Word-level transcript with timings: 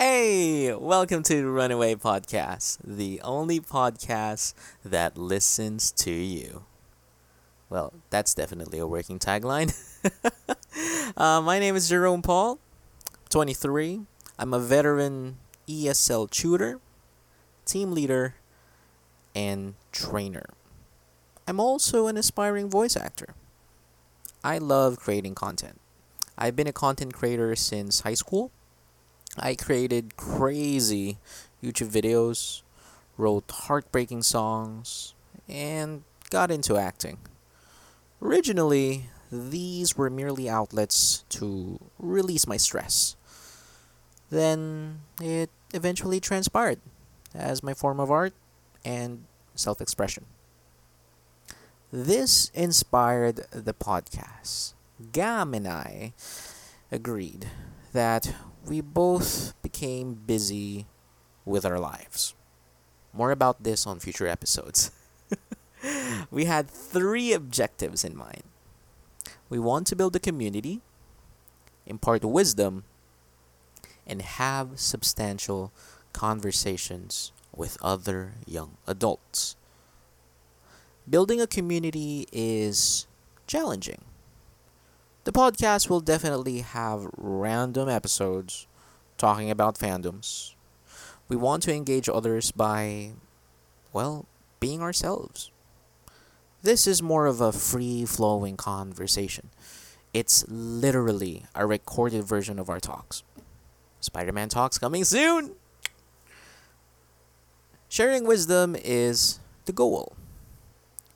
Hey, 0.00 0.72
welcome 0.72 1.24
to 1.24 1.34
the 1.42 1.48
Runaway 1.48 1.96
Podcast, 1.96 2.78
the 2.84 3.20
only 3.22 3.58
podcast 3.58 4.54
that 4.84 5.18
listens 5.18 5.90
to 5.90 6.12
you. 6.12 6.62
Well, 7.68 7.92
that's 8.08 8.32
definitely 8.32 8.78
a 8.78 8.86
working 8.86 9.18
tagline. 9.18 9.74
uh, 11.16 11.40
my 11.40 11.58
name 11.58 11.74
is 11.74 11.88
Jerome 11.88 12.22
Paul, 12.22 12.60
23. 13.30 14.02
I'm 14.38 14.54
a 14.54 14.60
veteran 14.60 15.38
ESL 15.66 16.30
tutor, 16.30 16.78
team 17.64 17.90
leader, 17.90 18.36
and 19.34 19.74
trainer. 19.90 20.46
I'm 21.48 21.58
also 21.58 22.06
an 22.06 22.16
aspiring 22.16 22.70
voice 22.70 22.96
actor. 22.96 23.34
I 24.44 24.58
love 24.58 25.00
creating 25.00 25.34
content. 25.34 25.80
I've 26.38 26.54
been 26.54 26.68
a 26.68 26.72
content 26.72 27.14
creator 27.14 27.56
since 27.56 28.02
high 28.02 28.14
school. 28.14 28.52
I 29.36 29.54
created 29.54 30.16
crazy 30.16 31.18
YouTube 31.62 31.90
videos, 31.90 32.62
wrote 33.16 33.50
heartbreaking 33.50 34.22
songs, 34.22 35.14
and 35.48 36.04
got 36.30 36.50
into 36.50 36.76
acting. 36.76 37.18
Originally, 38.22 39.10
these 39.30 39.96
were 39.96 40.10
merely 40.10 40.48
outlets 40.48 41.24
to 41.30 41.78
release 41.98 42.46
my 42.46 42.56
stress. 42.56 43.16
Then 44.30 45.00
it 45.20 45.50
eventually 45.72 46.20
transpired 46.20 46.80
as 47.34 47.62
my 47.62 47.74
form 47.74 48.00
of 48.00 48.10
art 48.10 48.34
and 48.84 49.24
self 49.54 49.80
expression. 49.80 50.24
This 51.92 52.50
inspired 52.54 53.46
the 53.50 53.74
podcast. 53.74 54.74
Gam 55.12 55.54
and 55.54 55.66
I 55.66 56.12
agreed 56.90 57.46
that 57.92 58.34
we 58.68 58.80
both 58.80 59.54
became 59.62 60.14
busy 60.14 60.86
with 61.44 61.64
our 61.64 61.78
lives. 61.78 62.34
More 63.12 63.30
about 63.30 63.62
this 63.62 63.86
on 63.86 63.98
future 63.98 64.26
episodes. 64.26 64.90
we 66.30 66.44
had 66.44 66.70
three 66.70 67.32
objectives 67.32 68.04
in 68.04 68.16
mind. 68.16 68.42
We 69.48 69.58
want 69.58 69.86
to 69.88 69.96
build 69.96 70.14
a 70.14 70.20
community, 70.20 70.82
impart 71.86 72.22
wisdom, 72.24 72.84
and 74.06 74.20
have 74.20 74.78
substantial 74.78 75.72
conversations 76.12 77.32
with 77.54 77.78
other 77.80 78.34
young 78.46 78.76
adults. 78.86 79.56
Building 81.08 81.40
a 81.40 81.46
community 81.46 82.26
is 82.30 83.06
challenging. 83.46 84.04
The 85.28 85.32
podcast 85.32 85.90
will 85.90 86.00
definitely 86.00 86.60
have 86.60 87.06
random 87.18 87.86
episodes 87.86 88.66
talking 89.18 89.50
about 89.50 89.76
fandoms. 89.76 90.54
We 91.28 91.36
want 91.36 91.62
to 91.64 91.74
engage 91.74 92.08
others 92.08 92.50
by, 92.50 93.10
well, 93.92 94.24
being 94.58 94.80
ourselves. 94.80 95.50
This 96.62 96.86
is 96.86 97.02
more 97.02 97.26
of 97.26 97.42
a 97.42 97.52
free 97.52 98.06
flowing 98.06 98.56
conversation. 98.56 99.50
It's 100.14 100.46
literally 100.48 101.44
a 101.54 101.66
recorded 101.66 102.24
version 102.24 102.58
of 102.58 102.70
our 102.70 102.80
talks. 102.80 103.22
Spider 104.00 104.32
Man 104.32 104.48
Talks 104.48 104.78
coming 104.78 105.04
soon! 105.04 105.56
Sharing 107.90 108.26
wisdom 108.26 108.74
is 108.82 109.40
the 109.66 109.74
goal. 109.74 110.16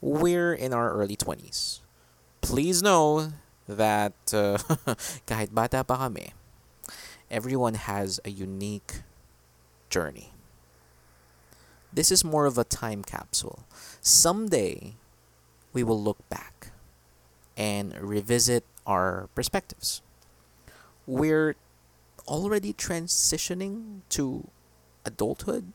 We're 0.00 0.54
in 0.54 0.72
our 0.72 0.92
early 0.92 1.16
20s. 1.16 1.80
Please 2.40 2.84
know 2.84 3.32
that 3.68 4.14
uh, 4.32 4.58
kahit 5.28 5.54
bata 5.54 5.82
pa 5.84 6.06
kami, 6.06 6.32
everyone 7.30 7.74
has 7.74 8.20
a 8.24 8.30
unique 8.30 9.02
journey. 9.90 10.32
This 11.92 12.12
is 12.12 12.24
more 12.24 12.46
of 12.46 12.58
a 12.58 12.64
time 12.64 13.02
capsule. 13.02 13.64
Someday, 14.00 14.94
we 15.72 15.82
will 15.82 16.00
look 16.00 16.20
back 16.28 16.72
and 17.56 17.94
revisit 17.98 18.64
our 18.86 19.28
perspectives. 19.34 20.02
We're 21.06 21.56
already 22.28 22.72
transitioning 22.72 24.02
to 24.10 24.48
adulthood. 25.04 25.72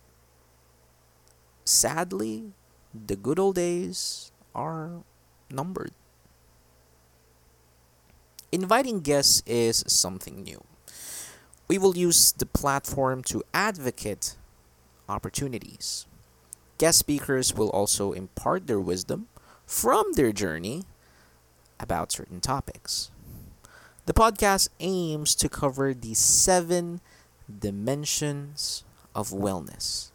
Sadly, 1.65 2.53
the 2.93 3.15
good 3.15 3.39
old 3.39 3.55
days 3.55 4.31
are 4.53 5.03
numbered. 5.49 5.93
Inviting 8.53 8.99
guests 8.99 9.41
is 9.45 9.81
something 9.87 10.43
new. 10.43 10.61
We 11.69 11.77
will 11.77 11.95
use 11.95 12.33
the 12.33 12.45
platform 12.45 13.23
to 13.23 13.43
advocate 13.53 14.35
opportunities. 15.07 16.05
Guest 16.77 16.99
speakers 16.99 17.53
will 17.53 17.69
also 17.69 18.11
impart 18.11 18.67
their 18.67 18.79
wisdom 18.81 19.29
from 19.65 20.11
their 20.13 20.33
journey 20.33 20.83
about 21.79 22.11
certain 22.11 22.41
topics. 22.41 23.09
The 24.05 24.13
podcast 24.13 24.67
aims 24.81 25.33
to 25.35 25.47
cover 25.47 25.93
the 25.93 26.13
seven 26.13 26.99
dimensions 27.47 28.83
of 29.15 29.29
wellness 29.29 30.11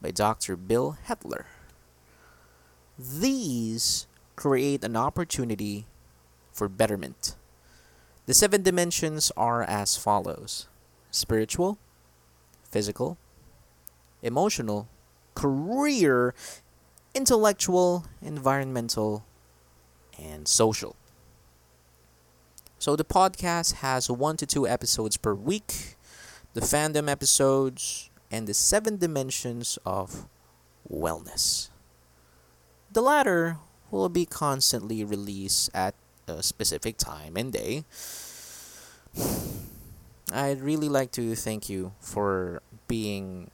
by 0.00 0.12
Dr. 0.12 0.54
Bill 0.54 0.98
Hettler. 1.02 1.46
These 2.96 4.06
create 4.36 4.84
an 4.84 4.96
opportunity 4.96 5.86
for 6.52 6.68
betterment. 6.68 7.34
The 8.26 8.34
seven 8.34 8.62
dimensions 8.62 9.32
are 9.36 9.62
as 9.62 9.96
follows 9.96 10.68
spiritual, 11.10 11.78
physical, 12.70 13.18
emotional, 14.22 14.88
career, 15.34 16.34
intellectual, 17.14 18.06
environmental, 18.22 19.24
and 20.18 20.46
social. 20.46 20.96
So 22.78 22.96
the 22.96 23.04
podcast 23.04 23.74
has 23.74 24.10
one 24.10 24.36
to 24.38 24.46
two 24.46 24.66
episodes 24.66 25.16
per 25.16 25.34
week, 25.34 25.96
the 26.54 26.60
fandom 26.60 27.08
episodes, 27.10 28.10
and 28.30 28.46
the 28.46 28.54
seven 28.54 28.96
dimensions 28.96 29.78
of 29.84 30.26
wellness. 30.90 31.70
The 32.90 33.02
latter 33.02 33.58
will 33.90 34.08
be 34.08 34.26
constantly 34.26 35.04
released 35.04 35.70
at 35.74 35.94
a 36.26 36.42
specific 36.42 36.96
time 36.96 37.36
and 37.36 37.52
day. 37.52 37.84
I'd 40.32 40.60
really 40.60 40.88
like 40.88 41.12
to 41.12 41.34
thank 41.34 41.68
you 41.68 41.92
for 42.00 42.62
being 42.88 43.50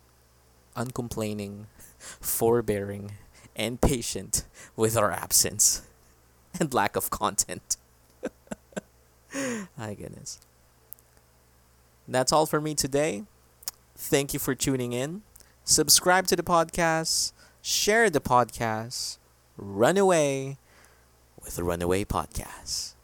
uncomplaining, 0.76 1.66
forbearing, 1.98 3.12
and 3.56 3.80
patient 3.80 4.44
with 4.76 4.96
our 4.96 5.10
absence 5.10 5.82
and 6.60 6.72
lack 6.72 6.94
of 6.94 7.10
content. 7.10 7.76
My 9.76 9.94
goodness. 9.94 10.38
That's 12.06 12.32
all 12.32 12.46
for 12.46 12.60
me 12.60 12.74
today. 12.74 13.24
Thank 13.96 14.32
you 14.32 14.38
for 14.38 14.54
tuning 14.54 14.92
in. 14.92 15.22
Subscribe 15.64 16.26
to 16.28 16.36
the 16.36 16.42
podcast, 16.42 17.32
share 17.60 18.08
the 18.08 18.20
podcast, 18.20 19.18
run 19.58 19.98
away 19.98 20.56
with 21.48 21.56
the 21.56 21.64
Runaway 21.64 22.04
Podcast. 22.04 22.97